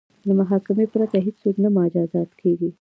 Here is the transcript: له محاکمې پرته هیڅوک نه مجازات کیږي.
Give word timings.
له 0.27 0.33
محاکمې 0.39 0.85
پرته 0.93 1.17
هیڅوک 1.25 1.55
نه 1.63 1.69
مجازات 1.77 2.29
کیږي. 2.41 2.69